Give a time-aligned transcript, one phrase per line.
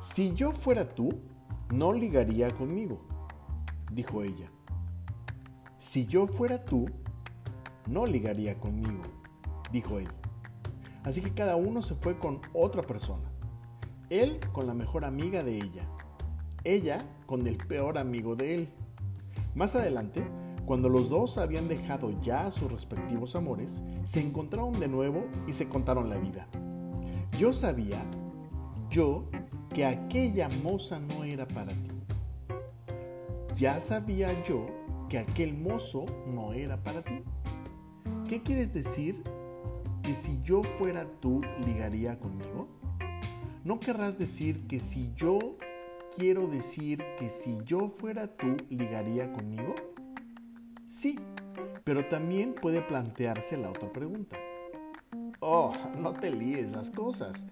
[0.00, 1.20] Si yo fuera tú,
[1.70, 3.00] no ligaría conmigo,
[3.92, 4.50] dijo ella.
[5.78, 6.88] Si yo fuera tú,
[7.86, 9.02] no ligaría conmigo,
[9.72, 10.08] dijo él.
[11.04, 13.30] Así que cada uno se fue con otra persona.
[14.10, 15.88] Él con la mejor amiga de ella.
[16.64, 18.68] Ella con el peor amigo de él.
[19.54, 20.22] Más adelante,
[20.66, 25.68] cuando los dos habían dejado ya sus respectivos amores, se encontraron de nuevo y se
[25.68, 26.48] contaron la vida.
[27.38, 28.04] Yo sabía,
[28.90, 29.28] yo,
[29.76, 31.90] que aquella moza no era para ti.
[33.56, 34.68] Ya sabía yo
[35.10, 37.22] que aquel mozo no era para ti.
[38.26, 39.22] ¿Qué quieres decir?
[40.02, 42.68] ¿Que si yo fuera tú ligaría conmigo?
[43.64, 45.58] ¿No querrás decir que si yo
[46.16, 49.74] quiero decir que si yo fuera tú ligaría conmigo?
[50.86, 51.18] Sí,
[51.84, 54.38] pero también puede plantearse la otra pregunta.
[55.40, 57.46] Oh, no te líes las cosas.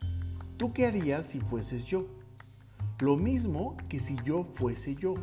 [0.56, 2.06] ¿Tú qué harías si fueses yo?
[3.00, 5.14] Lo mismo que si yo fuese yo.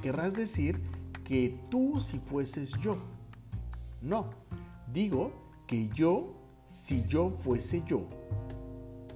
[0.00, 0.80] Querrás decir
[1.24, 2.96] que tú si fueses yo.
[4.00, 4.30] No,
[4.92, 5.32] digo
[5.66, 6.34] que yo
[6.66, 8.06] si yo fuese yo.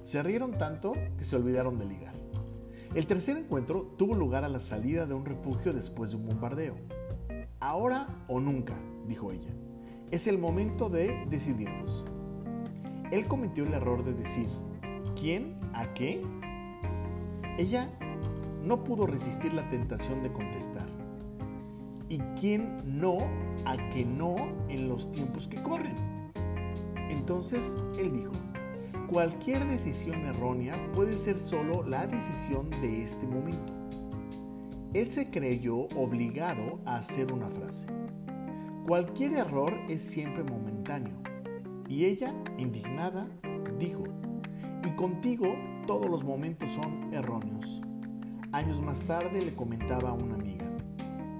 [0.03, 2.13] Se rieron tanto que se olvidaron de ligar.
[2.93, 6.75] El tercer encuentro tuvo lugar a la salida de un refugio después de un bombardeo.
[7.59, 8.75] Ahora o nunca,
[9.07, 9.53] dijo ella.
[10.11, 12.05] Es el momento de decidirnos.
[13.11, 14.47] Él cometió el error de decir,
[15.19, 15.55] ¿quién?
[15.73, 16.21] ¿A qué?
[17.57, 17.89] Ella
[18.63, 20.87] no pudo resistir la tentación de contestar.
[22.09, 23.17] ¿Y quién no
[23.65, 24.35] a que no
[24.69, 25.95] en los tiempos que corren?
[27.09, 28.31] Entonces él dijo,
[29.07, 33.73] cualquier decisión errónea puede ser solo la decisión de este momento.
[34.93, 37.87] Él se creyó obligado a hacer una frase.
[38.85, 41.15] Cualquier error es siempre momentáneo.
[41.89, 43.27] Y ella, indignada,
[43.79, 44.03] dijo,
[44.85, 47.81] y contigo todos los momentos son erróneos.
[48.51, 50.65] Años más tarde le comentaba a una amiga.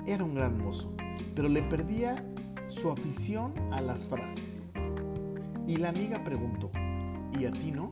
[0.06, 0.95] Era un gran mozo,
[1.35, 2.25] pero le perdía
[2.67, 4.72] su afición a las frases.
[5.67, 6.72] Y la amiga preguntó,
[7.38, 7.91] ¿y a ti no?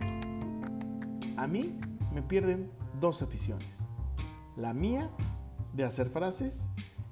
[1.38, 1.78] A mí
[2.14, 3.78] me pierden dos aficiones.
[4.56, 5.10] La mía
[5.74, 6.68] de hacer frases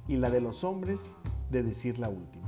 [0.07, 1.11] y la de los hombres
[1.51, 2.42] de decir la última.